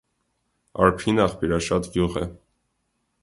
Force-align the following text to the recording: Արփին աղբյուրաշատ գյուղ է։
Արփին 0.85 1.19
աղբյուրաշատ 1.27 1.91
գյուղ 1.97 2.17
է։ 2.25 2.27